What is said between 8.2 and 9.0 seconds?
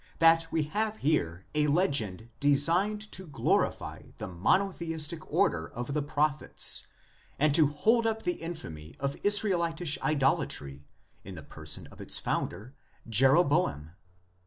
to infamy